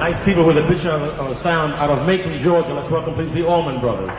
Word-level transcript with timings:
nice 0.00 0.24
people 0.24 0.46
with 0.46 0.56
a 0.56 0.66
picture 0.66 0.90
of, 0.90 1.02
of 1.20 1.30
a 1.30 1.34
sound 1.34 1.74
out 1.74 1.90
of 1.90 2.06
Macon, 2.06 2.32
Georgia. 2.38 2.72
Let's 2.72 2.90
welcome 2.90 3.12
please 3.12 3.34
the 3.34 3.46
Allman 3.46 3.80
Brothers. 3.80 4.16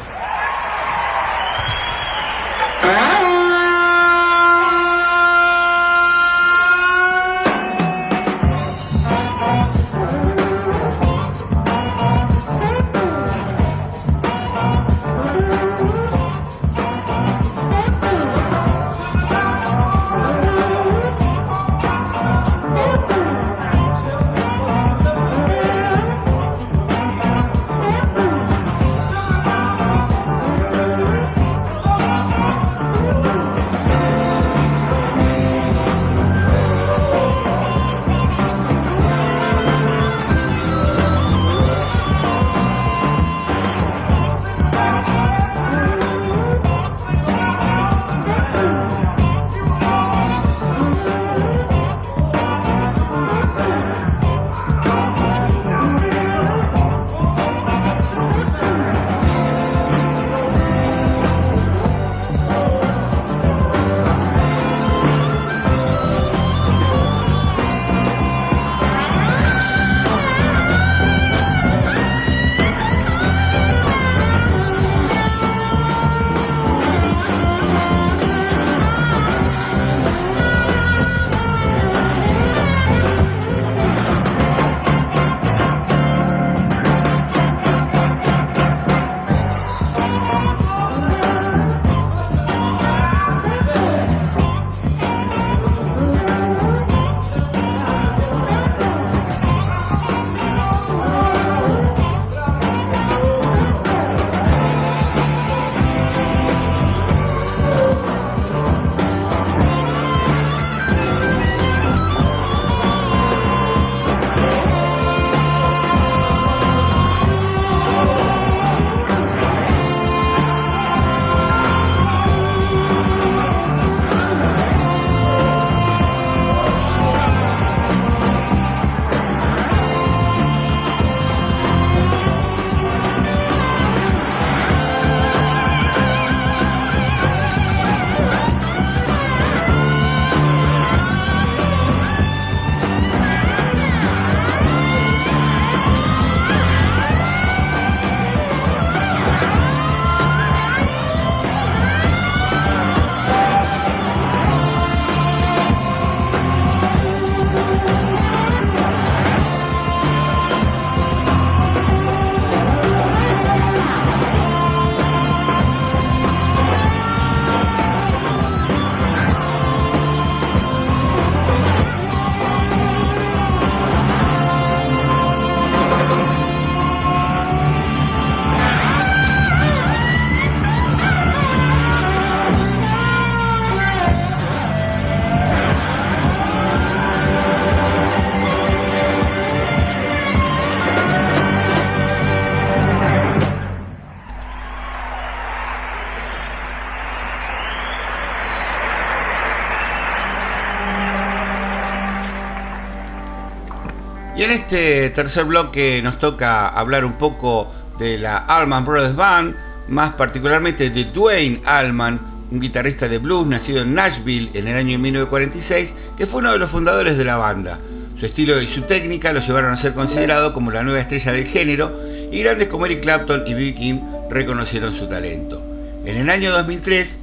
Tercer 205.13 205.45
bloque 205.45 206.01
nos 206.03 206.19
toca 206.19 206.67
hablar 206.67 207.05
un 207.05 207.13
poco 207.13 207.71
de 207.97 208.17
la 208.17 208.37
Allman 208.37 208.83
Brothers 208.83 209.15
Band, 209.15 209.55
más 209.87 210.13
particularmente 210.13 210.89
de 210.89 211.05
Dwayne 211.05 211.61
Allman, 211.65 212.19
un 212.51 212.59
guitarrista 212.59 213.07
de 213.07 213.19
blues 213.19 213.47
nacido 213.47 213.81
en 213.81 213.93
Nashville 213.93 214.49
en 214.53 214.67
el 214.67 214.75
año 214.75 214.97
1946, 214.99 215.95
que 216.17 216.25
fue 216.25 216.41
uno 216.41 216.51
de 216.51 216.59
los 216.59 216.69
fundadores 216.69 217.17
de 217.17 217.25
la 217.25 217.37
banda. 217.37 217.79
Su 218.19 218.25
estilo 218.25 218.61
y 218.61 218.67
su 218.67 218.81
técnica 218.83 219.33
lo 219.33 219.39
llevaron 219.39 219.71
a 219.71 219.77
ser 219.77 219.93
considerado 219.93 220.53
como 220.53 220.71
la 220.71 220.83
nueva 220.83 220.99
estrella 220.99 221.31
del 221.31 221.45
género 221.45 221.91
y 222.31 222.39
grandes 222.41 222.67
como 222.67 222.85
Eric 222.85 223.01
Clapton 223.01 223.43
y 223.47 223.53
B.B. 223.53 223.75
King 223.75 223.99
reconocieron 224.29 224.93
su 224.93 225.07
talento. 225.07 225.63
En 226.05 226.17
el 226.17 226.29
año 226.29 226.51
2003, 226.51 227.19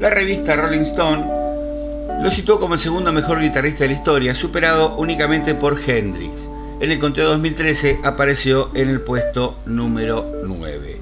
la 0.00 0.10
revista 0.10 0.56
Rolling 0.56 0.80
Stone 0.80 1.24
lo 2.22 2.30
situó 2.30 2.58
como 2.58 2.74
el 2.74 2.80
segundo 2.80 3.12
mejor 3.12 3.40
guitarrista 3.40 3.84
de 3.84 3.90
la 3.90 3.96
historia, 3.96 4.34
superado 4.34 4.96
únicamente 4.96 5.54
por 5.54 5.78
Hendrix 5.78 6.48
en 6.82 6.90
el 6.90 6.98
conteo 6.98 7.28
2013 7.28 8.00
apareció 8.02 8.72
en 8.74 8.88
el 8.88 9.00
puesto 9.02 9.56
número 9.66 10.42
9. 10.44 11.01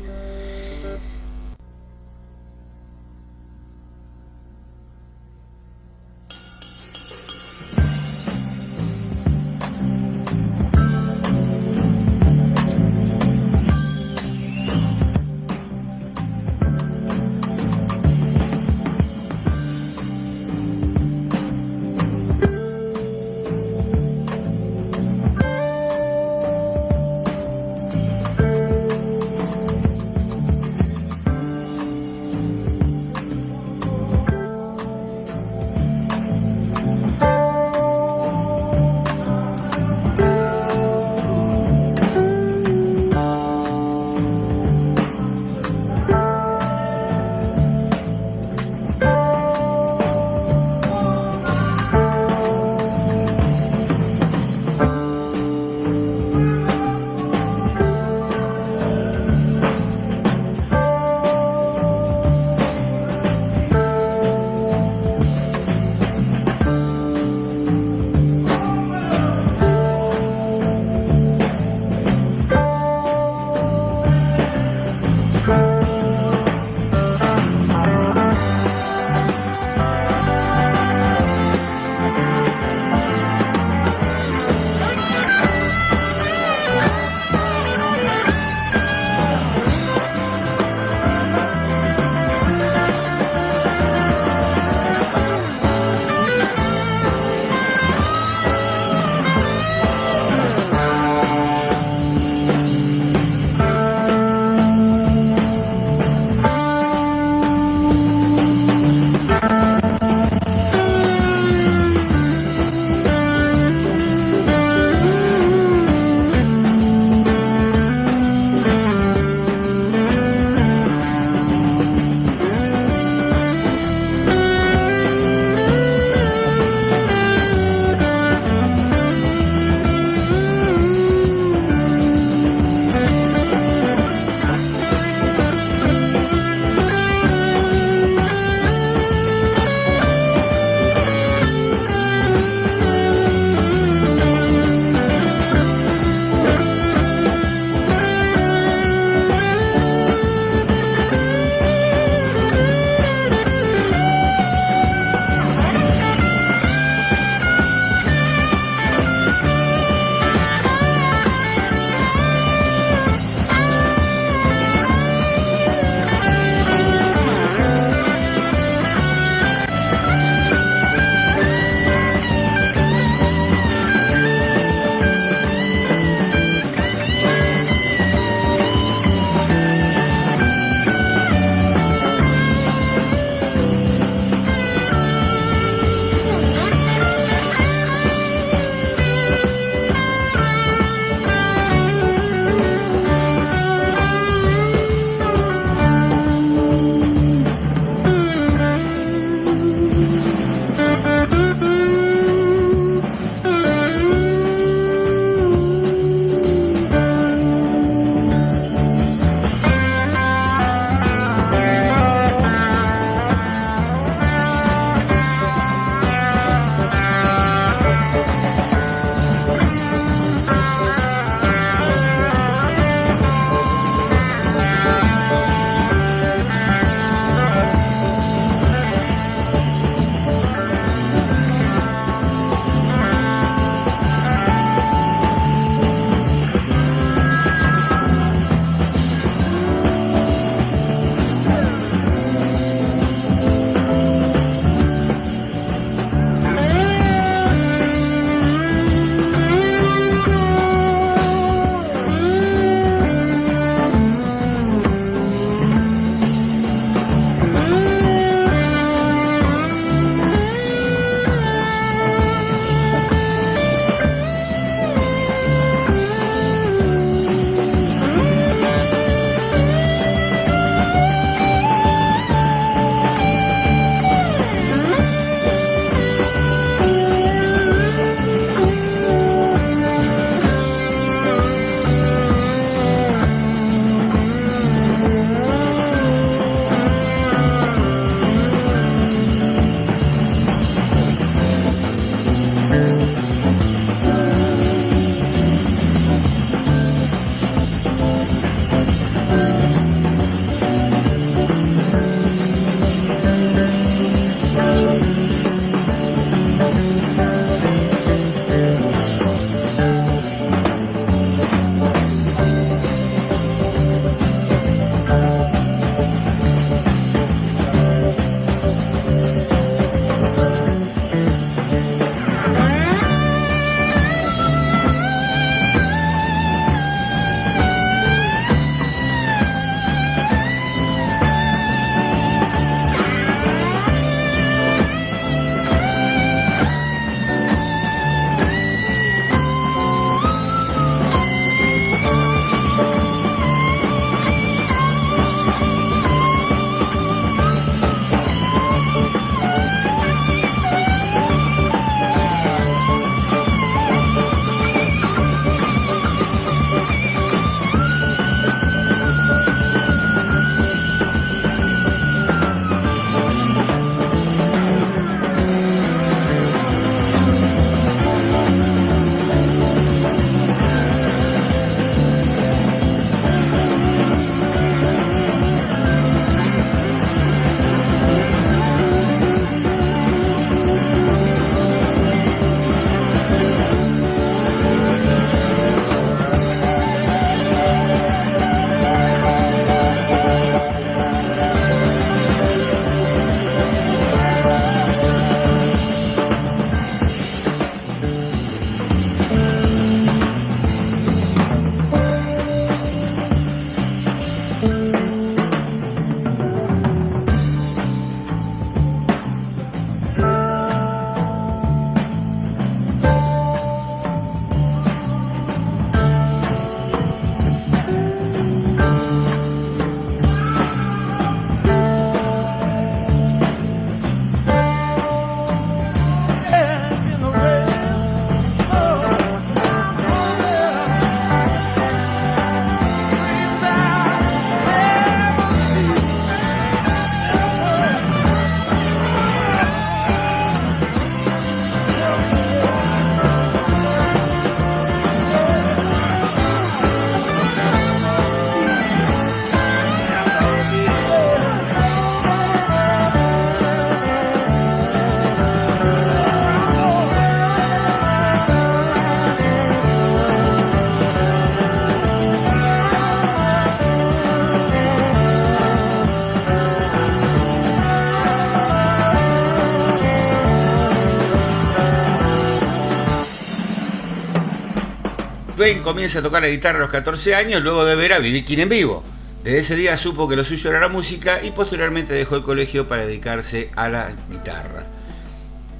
Dwayne 475.71 475.85
comienza 475.85 476.19
a 476.19 476.23
tocar 476.23 476.43
la 476.43 476.49
guitarra 476.49 476.79
a 476.79 476.81
los 476.81 476.91
14 476.91 477.37
años 477.37 477.63
luego 477.63 477.85
de 477.85 477.95
ver 477.95 478.13
a. 478.13 478.21
King 478.21 478.59
en 478.59 478.69
vivo. 478.69 479.05
Desde 479.45 479.61
ese 479.61 479.77
día 479.77 479.97
supo 479.97 480.29
que 480.29 480.35
lo 480.35 480.45
suyo 480.45 480.69
era 480.69 480.81
la 480.81 480.89
música 480.89 481.39
y 481.45 481.53
posteriormente 481.53 482.13
dejó 482.13 482.35
el 482.35 482.43
colegio 482.43 482.89
para 482.89 483.07
dedicarse 483.07 483.71
a 483.77 483.89
la 483.89 484.11
guitarra. 484.29 484.85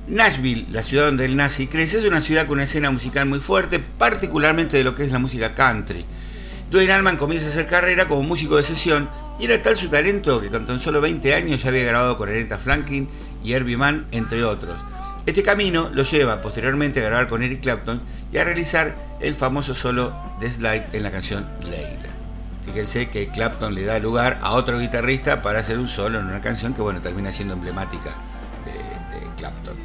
Nashville, 0.07 0.67
la 0.71 0.85
ciudad 0.85 1.07
donde 1.07 1.25
él 1.25 1.35
nace 1.35 1.65
y 1.65 1.67
crece, 1.67 1.99
es 1.99 2.05
una 2.05 2.21
ciudad 2.21 2.47
con 2.47 2.59
una 2.59 2.65
escena 2.65 2.93
musical 2.93 3.27
muy 3.27 3.41
fuerte, 3.41 3.81
particularmente 3.81 4.77
de 4.77 4.85
lo 4.85 4.95
que 4.95 5.03
es 5.03 5.11
la 5.11 5.19
música 5.19 5.57
country. 5.57 6.05
Dwayne 6.71 6.93
Allman 6.93 7.17
comienza 7.17 7.49
a 7.49 7.51
hacer 7.51 7.67
carrera 7.67 8.07
como 8.07 8.23
músico 8.23 8.59
de 8.59 8.63
sesión 8.63 9.11
y 9.41 9.47
era 9.47 9.61
tal 9.61 9.77
su 9.77 9.89
talento 9.89 10.41
que 10.41 10.51
con 10.51 10.69
tan 10.69 10.79
solo 10.79 11.01
20 11.01 11.35
años 11.35 11.65
ya 11.65 11.71
había 11.71 11.83
grabado 11.83 12.17
con 12.17 12.29
Aretha 12.29 12.59
Franklin 12.59 13.09
y 13.43 13.55
Herbie 13.55 13.77
Mann, 13.77 14.07
entre 14.13 14.45
otros. 14.45 14.81
Este 15.27 15.43
camino 15.43 15.91
lo 15.93 16.03
lleva 16.03 16.41
posteriormente 16.41 17.01
a 17.01 17.09
grabar 17.09 17.29
con 17.29 17.43
Eric 17.43 17.61
Clapton 17.61 18.01
y 18.33 18.39
a 18.39 18.45
realizar 18.45 18.97
el 19.21 19.35
famoso 19.35 19.75
solo 19.75 20.13
de 20.41 20.51
Slide 20.51 20.87
en 20.93 21.03
la 21.03 21.11
canción 21.11 21.47
Leila. 21.61 22.09
Fíjense 22.65 23.11
que 23.11 23.29
Clapton 23.29 23.75
le 23.75 23.85
da 23.85 23.99
lugar 23.99 24.39
a 24.43 24.53
otro 24.53 24.79
guitarrista 24.79 25.43
para 25.43 25.61
hacer 25.61 25.79
un 25.79 25.89
solo 25.89 26.21
en 26.21 26.27
una 26.27 26.41
canción 26.41 26.73
que 26.73 26.83
bueno 26.83 27.01
termina 27.01 27.33
siendo 27.33 27.55
emblemática 27.55 28.11
de, 28.65 28.81
Clapton. 29.37 29.77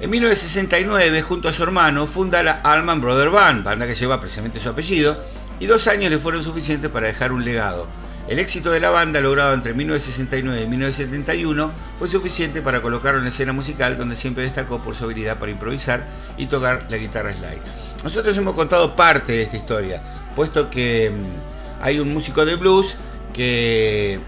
En 0.00 0.10
1969, 0.10 1.22
junto 1.22 1.48
a 1.48 1.52
su 1.52 1.62
hermano, 1.62 2.06
funda 2.06 2.42
la 2.42 2.60
Allman 2.64 3.00
Brother 3.00 3.30
Band, 3.30 3.64
banda 3.64 3.86
que 3.86 3.94
lleva 3.94 4.20
precisamente 4.20 4.58
su 4.58 4.68
apellido, 4.68 5.16
y 5.60 5.66
dos 5.66 5.86
años 5.88 6.10
le 6.10 6.18
fueron 6.18 6.42
suficientes 6.42 6.90
para 6.90 7.06
dejar 7.06 7.32
un 7.32 7.44
legado. 7.44 7.86
El 8.26 8.38
éxito 8.38 8.70
de 8.70 8.80
la 8.80 8.88
banda, 8.88 9.20
logrado 9.20 9.52
entre 9.52 9.74
1969 9.74 10.62
y 10.62 10.66
1971, 10.66 11.72
fue 11.98 12.08
suficiente 12.08 12.62
para 12.62 12.80
colocarlo 12.80 13.20
en 13.20 13.26
escena 13.26 13.52
musical, 13.52 13.98
donde 13.98 14.16
siempre 14.16 14.44
destacó 14.44 14.82
por 14.82 14.94
su 14.94 15.04
habilidad 15.04 15.38
para 15.38 15.52
improvisar 15.52 16.06
y 16.38 16.46
tocar 16.46 16.86
la 16.88 16.96
guitarra 16.96 17.34
slide. 17.34 17.60
Nosotros 18.02 18.36
hemos 18.38 18.54
contado 18.54 18.96
parte 18.96 19.32
de 19.32 19.42
esta 19.42 19.58
historia, 19.58 20.02
puesto 20.34 20.70
que 20.70 21.10
mm, 21.10 21.82
hay 21.84 22.00
un 22.00 22.14
músico 22.14 22.46
de 22.46 22.56
blues 22.56 22.96
que 23.34 24.18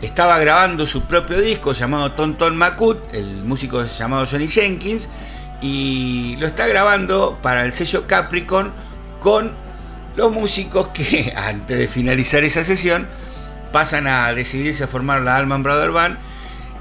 estaba 0.00 0.38
grabando 0.38 0.86
su 0.86 1.02
propio 1.02 1.38
disco 1.40 1.74
llamado 1.74 2.12
Tonton 2.12 2.56
Makut, 2.56 3.14
el 3.14 3.44
músico 3.44 3.84
llamado 3.84 4.26
Johnny 4.26 4.48
Jenkins, 4.48 5.10
y 5.60 6.36
lo 6.38 6.46
está 6.46 6.66
grabando 6.66 7.38
para 7.42 7.64
el 7.64 7.72
sello 7.72 8.06
Capricorn 8.06 8.72
con 9.20 9.61
los 10.16 10.32
músicos 10.32 10.88
que 10.88 11.32
antes 11.36 11.78
de 11.78 11.88
finalizar 11.88 12.44
esa 12.44 12.64
sesión 12.64 13.06
pasan 13.72 14.06
a 14.06 14.32
decidirse 14.34 14.84
a 14.84 14.88
formar 14.88 15.22
la 15.22 15.36
Allman 15.36 15.62
Brother 15.62 15.90
Band 15.90 16.18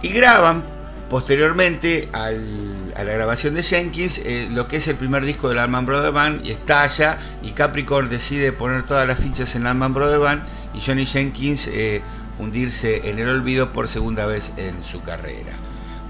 y 0.01 0.09
graban 0.09 0.63
posteriormente 1.09 2.09
a 2.13 2.31
la 2.31 3.11
grabación 3.11 3.53
de 3.53 3.63
Jenkins 3.63 4.19
eh, 4.19 4.47
lo 4.51 4.67
que 4.67 4.77
es 4.77 4.87
el 4.87 4.95
primer 4.95 5.25
disco 5.25 5.49
del 5.49 5.59
Allman 5.59 5.85
Brother 5.85 6.11
Band 6.11 6.45
y 6.45 6.51
estalla 6.51 7.17
y 7.43 7.51
Capricorn 7.51 8.09
decide 8.09 8.53
poner 8.53 8.83
todas 8.83 9.07
las 9.07 9.19
fichas 9.19 9.55
en 9.55 9.67
Allman 9.67 9.93
Brother 9.93 10.19
Band 10.19 10.43
y 10.73 10.81
Johnny 10.81 11.05
Jenkins 11.05 11.67
eh, 11.67 12.01
hundirse 12.39 13.09
en 13.09 13.19
el 13.19 13.29
olvido 13.29 13.73
por 13.73 13.87
segunda 13.87 14.25
vez 14.25 14.51
en 14.57 14.83
su 14.83 15.01
carrera. 15.01 15.51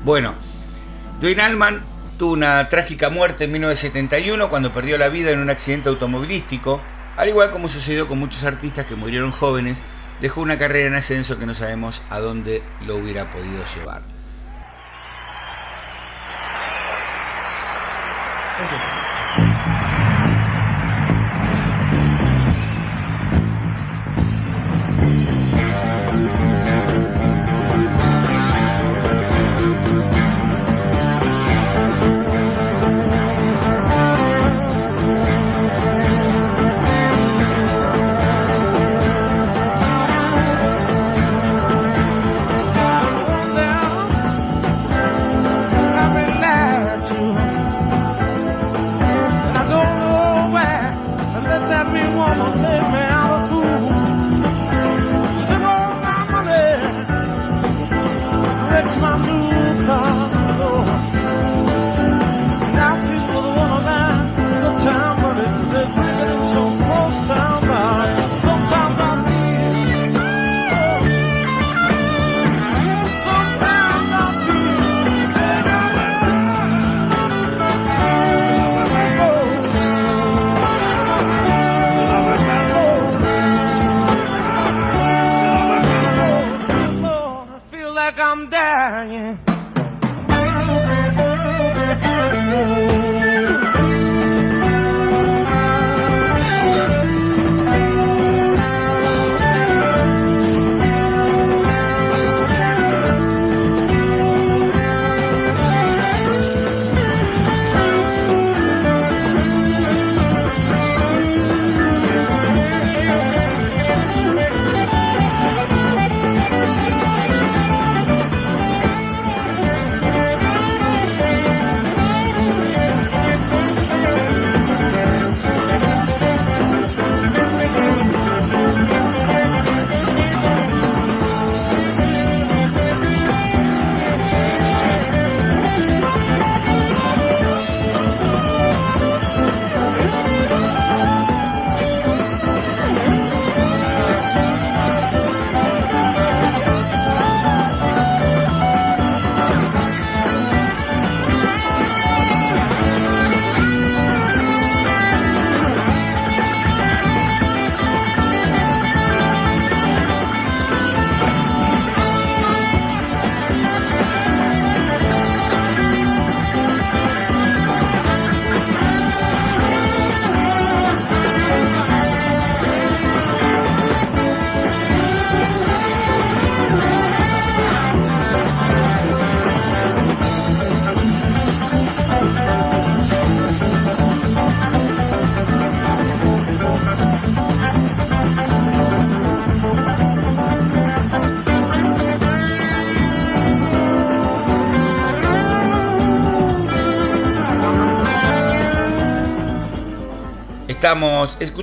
Bueno, 0.03 0.35
Dwayne 1.19 1.41
Allman 1.41 1.83
tuvo 2.17 2.33
una 2.33 2.69
trágica 2.69 3.09
muerte 3.09 3.45
en 3.45 3.51
1971 3.53 4.49
cuando 4.49 4.71
perdió 4.73 4.97
la 4.97 5.09
vida 5.09 5.31
en 5.31 5.39
un 5.39 5.49
accidente 5.49 5.89
automovilístico, 5.89 6.81
al 7.17 7.29
igual 7.29 7.51
como 7.51 7.69
sucedió 7.69 8.07
con 8.07 8.19
muchos 8.19 8.43
artistas 8.43 8.85
que 8.85 8.95
murieron 8.95 9.31
jóvenes, 9.31 9.83
dejó 10.21 10.41
una 10.41 10.57
carrera 10.57 10.87
en 10.87 10.95
ascenso 10.95 11.37
que 11.39 11.45
no 11.45 11.53
sabemos 11.53 12.01
a 12.09 12.19
dónde 12.19 12.63
lo 12.85 12.95
hubiera 12.95 13.29
podido 13.31 13.63
llevar. 13.75 14.01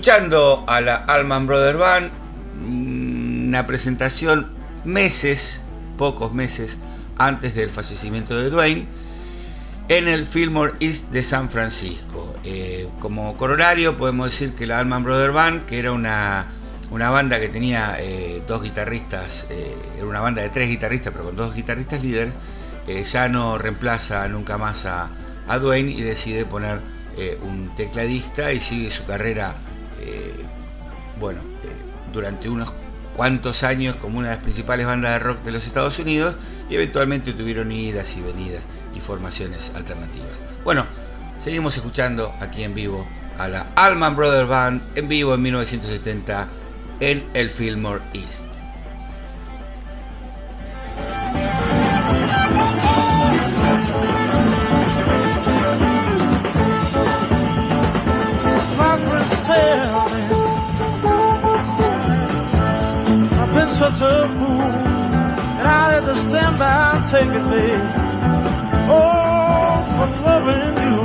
Escuchando 0.09 0.65
a 0.67 0.81
la 0.81 0.95
Alman 0.95 1.47
Brother 1.47 1.77
Band, 1.77 2.11
mm, 2.65 3.49
una 3.49 3.67
presentación 3.67 4.49
meses, 4.87 5.65
pocos 5.99 6.33
meses 6.33 6.79
antes 7.19 7.55
del 7.55 7.69
fallecimiento 7.69 8.35
de 8.35 8.49
Dwayne, 8.49 8.87
en 9.91 10.09
el 10.09 10.25
Fillmore 10.25 10.73
East 10.81 11.11
de 11.11 11.23
San 11.23 11.51
Francisco. 11.51 12.35
Eh, 12.43 12.89
como 13.01 13.37
corolario 13.37 13.99
podemos 13.99 14.31
decir 14.31 14.55
que 14.55 14.67
la 14.67 14.79
Alman 14.79 15.05
Brother 15.05 15.31
Band, 15.31 15.67
que 15.67 15.79
era 15.79 15.93
una, 15.93 16.47
una 16.91 17.11
banda 17.11 17.39
que 17.39 17.49
tenía 17.51 17.99
eh, 18.01 18.43
dos 18.47 18.63
guitarristas, 18.63 19.47
eh, 19.51 19.77
era 19.99 20.07
una 20.07 20.21
banda 20.21 20.41
de 20.41 20.49
tres 20.49 20.71
guitarristas, 20.71 21.13
pero 21.13 21.27
con 21.27 21.37
dos 21.37 21.55
guitarristas 21.55 22.03
líderes, 22.03 22.35
ya 23.13 23.29
no 23.29 23.59
reemplaza 23.59 24.27
nunca 24.29 24.57
más 24.57 24.87
a, 24.87 25.11
a 25.47 25.59
Dwayne 25.59 25.93
y 25.93 26.01
decide 26.01 26.47
poner 26.47 26.81
un 27.43 27.75
tecladista 27.77 28.55
y 28.55 28.61
sigue 28.61 28.91
su 28.91 29.05
carrera, 29.05 29.55
bueno, 31.19 31.41
durante 32.13 32.49
unos 32.49 32.73
cuantos 33.17 33.65
años 33.65 33.97
como 33.97 34.19
una 34.19 34.29
de 34.29 34.35
las 34.37 34.45
principales 34.45 34.87
bandas 34.87 35.13
de 35.13 35.19
rock 35.19 35.43
de 35.43 35.51
los 35.51 35.67
Estados 35.67 35.99
Unidos 35.99 36.37
y 36.71 36.77
eventualmente 36.77 37.33
tuvieron 37.33 37.73
idas 37.73 38.17
y 38.17 38.21
venidas 38.21 38.63
y 38.95 39.01
formaciones 39.01 39.73
alternativas. 39.75 40.33
Bueno, 40.65 40.87
seguimos 41.39 41.77
escuchando 41.77 42.35
aquí 42.41 42.63
en 42.63 42.75
vivo 42.75 43.07
a 43.39 43.49
la 43.49 43.67
Allman 43.75 44.15
Brothers 44.15 44.49
Band 44.49 44.83
en 44.95 45.09
vivo 45.09 45.35
en 45.35 45.43
1970 45.43 46.49
en 47.01 47.29
el 47.35 47.51
Fillmore 47.51 48.03
East. 48.15 48.48
Such 63.79 64.01
a 64.01 64.27
fool, 64.37 64.61
and 64.61 65.69
I 65.69 65.93
had 65.93 66.05
to 66.07 66.15
stand 66.17 66.59
by 66.59 66.97
and 66.97 67.05
take 67.13 67.31
it, 67.31 67.47
babe. 67.49 67.85
Oh, 68.91 69.87
for 69.95 70.09
loving 70.27 70.75
you. 70.83 70.99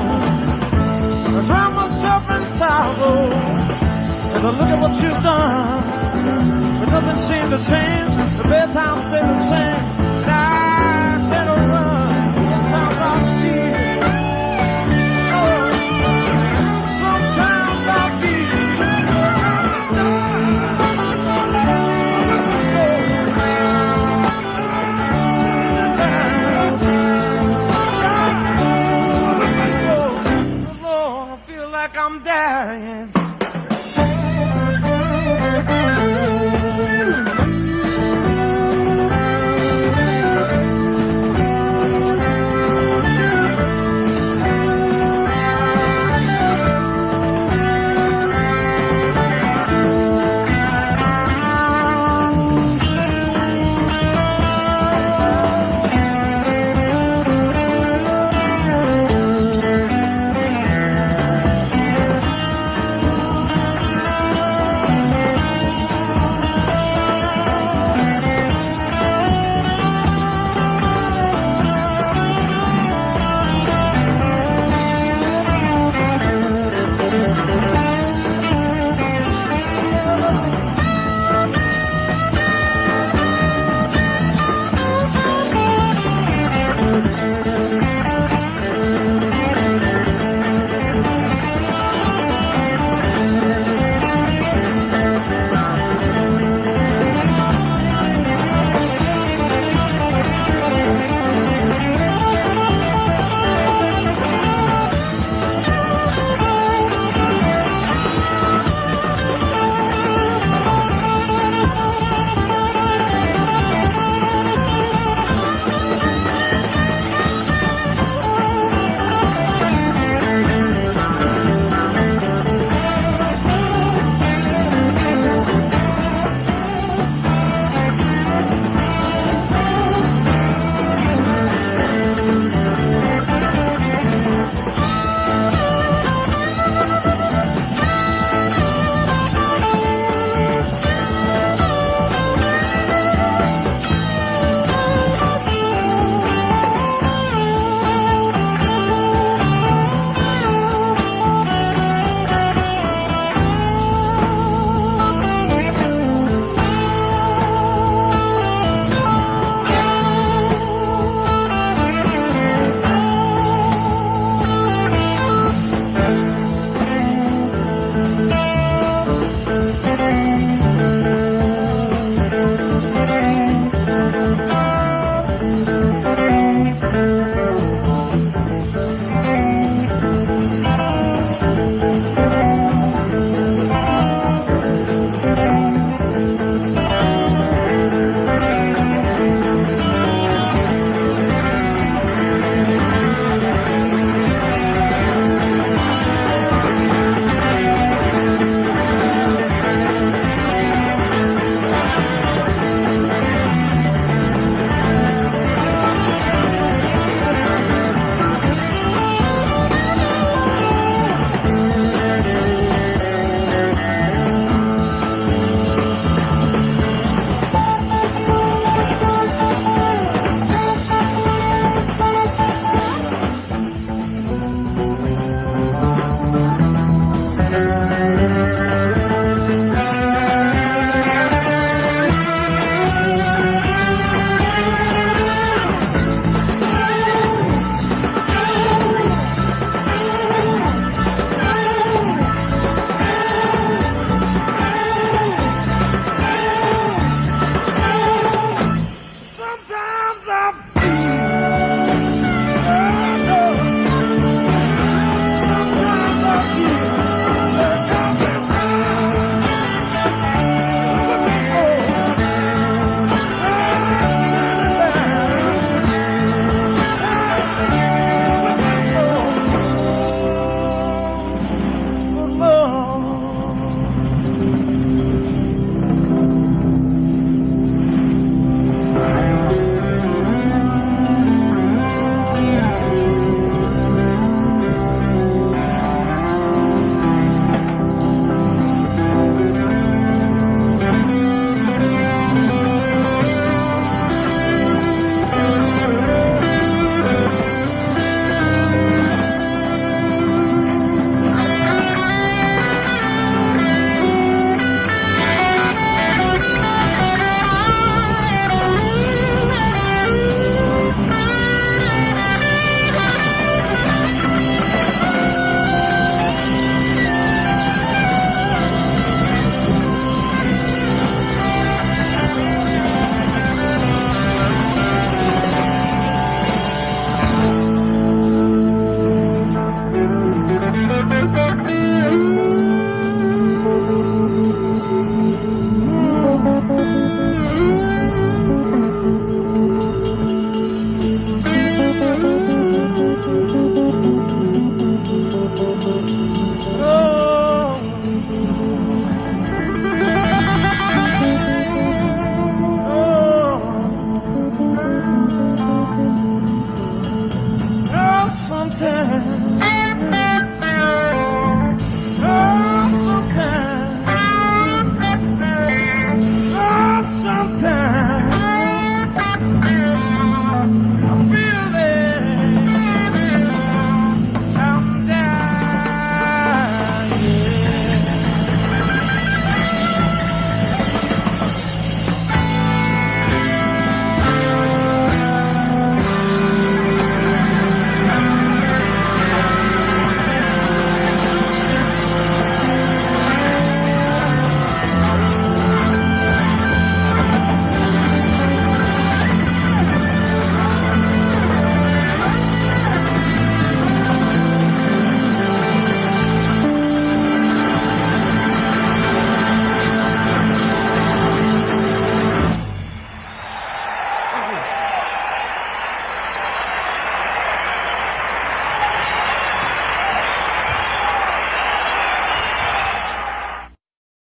I 1.38 1.45
drown 1.45 1.75
myself 1.75 2.23
in 2.36 2.43
sorrow 2.49 3.29
as 4.33 4.43
I 4.43 4.51
look 4.57 4.69
at 4.73 4.81
what 4.81 5.03
you've 5.03 5.21
done. 5.21 6.79
But 6.79 6.89
nothing 6.89 7.17
seemed 7.27 7.51
to 7.51 7.59
change. 7.71 8.12
The 8.38 8.43
bedtime 8.49 9.03
stayed 9.03 9.21
the 9.21 9.38
same. 9.38 10.03